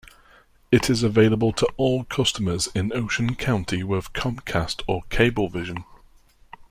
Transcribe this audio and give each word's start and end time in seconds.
It 0.71 0.89
is 0.89 1.03
available 1.03 1.51
to 1.53 1.67
all 1.77 2.05
customers 2.05 2.67
in 2.73 2.91
Ocean 2.91 3.35
County 3.35 3.83
with 3.83 4.13
Comcast 4.13 4.81
or 4.87 5.03
Cablevision. 5.11 5.83